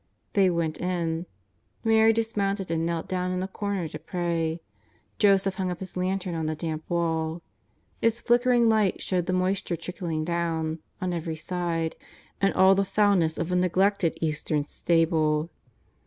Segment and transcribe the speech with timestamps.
[0.33, 1.27] They went in.
[1.83, 4.59] Mary dismounted and knelt down in a corner to pray.
[5.19, 7.43] Joseph hung up his lantern on the damp wall.
[8.01, 10.79] Its flickering light showed the moisture trickling dovm.
[10.99, 11.95] on every side,
[12.41, 15.51] and all the foulness of a neglected Eastern stable.